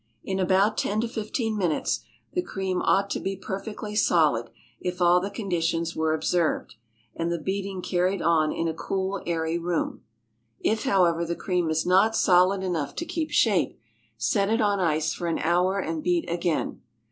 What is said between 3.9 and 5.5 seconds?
solid if all the